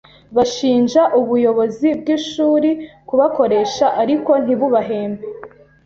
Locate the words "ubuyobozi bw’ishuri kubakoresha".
1.19-3.85